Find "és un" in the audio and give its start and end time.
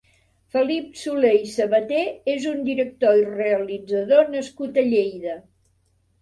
2.33-2.63